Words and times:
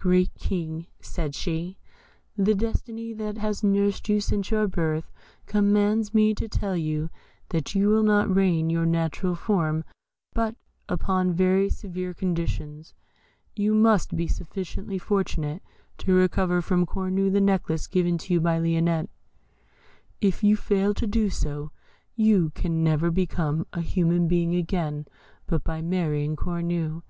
"Great 0.00 0.34
King," 0.34 0.88
said 1.00 1.32
she, 1.32 1.78
"the 2.36 2.56
destiny 2.56 3.12
that 3.12 3.38
has 3.38 3.62
nursed 3.62 4.08
you 4.08 4.20
since 4.20 4.50
your 4.50 4.66
birth 4.66 5.12
commands 5.46 6.12
me 6.12 6.34
to 6.34 6.48
tell 6.48 6.76
you 6.76 7.08
that 7.50 7.72
you 7.76 7.88
will 7.88 8.02
not 8.02 8.28
regain 8.28 8.68
your 8.68 8.84
natural 8.84 9.36
form 9.36 9.84
but 10.32 10.56
upon 10.88 11.32
very 11.32 11.70
severe 11.70 12.12
conditions. 12.12 12.94
You 13.54 13.74
must 13.74 14.16
be 14.16 14.26
sufficiently 14.26 14.98
fortunate 14.98 15.62
to 15.98 16.12
recover 16.12 16.60
from 16.60 16.84
Cornue 16.84 17.30
the 17.30 17.40
necklace 17.40 17.86
given 17.86 18.18
to 18.18 18.34
you 18.34 18.40
by 18.40 18.58
Lionette. 18.58 19.08
If 20.20 20.42
you 20.42 20.56
fail 20.56 20.94
to 20.94 21.06
do 21.06 21.30
so, 21.30 21.70
you 22.16 22.50
can 22.56 22.82
never 22.82 23.12
become 23.12 23.68
a 23.72 23.82
human 23.82 24.26
being 24.26 24.52
again 24.56 25.06
but 25.46 25.62
by 25.62 25.80
marrying 25.80 26.34
Cornue. 26.34 27.02